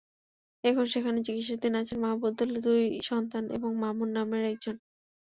[0.63, 4.75] এখন সেখানে চিকিৎসাধীন আছেন মাহমুদুলের দুই সন্তান এবং মামুন নামের একজন।